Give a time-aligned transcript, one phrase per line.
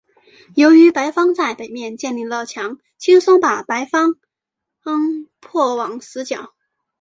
[0.55, 4.15] 由于白方在北面建立了墙轻松把白方
[5.39, 6.55] 迫往死角。